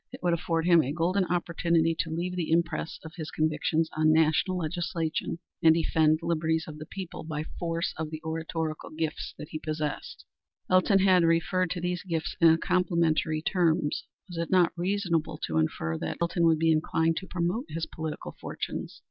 It 0.11 0.23
would 0.23 0.33
afford 0.33 0.65
him 0.65 0.81
a 0.81 0.91
golden 0.91 1.25
opportunity 1.25 1.95
to 1.99 2.09
leave 2.09 2.35
the 2.35 2.49
impress 2.49 2.99
of 3.05 3.13
his 3.17 3.29
convictions 3.29 3.87
on 3.95 4.11
national 4.11 4.57
legislation, 4.57 5.37
and 5.61 5.75
defend 5.75 6.17
the 6.17 6.25
liberties 6.25 6.65
of 6.67 6.79
the 6.79 6.87
people 6.87 7.23
by 7.23 7.43
force 7.59 7.93
of 7.97 8.09
the 8.09 8.19
oratorical 8.25 8.89
gifts 8.89 9.35
which 9.37 9.49
he 9.51 9.59
possessed. 9.59 10.25
Elton 10.71 10.97
had 10.97 11.21
referred 11.23 11.69
to 11.69 11.81
these 11.81 12.01
gifts 12.01 12.35
in 12.41 12.57
complimentary 12.57 13.43
terms. 13.43 14.07
Was 14.27 14.39
it 14.39 14.49
not 14.49 14.73
reasonable 14.75 15.37
to 15.45 15.59
infer 15.59 15.99
that 15.99 16.17
Elton 16.19 16.47
would 16.47 16.57
be 16.57 16.71
inclined 16.71 17.17
to 17.17 17.27
promote 17.27 17.65
his 17.69 17.85
political 17.85 18.35
fortunes? 18.41 18.99